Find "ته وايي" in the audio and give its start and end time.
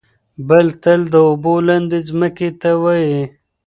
2.61-3.21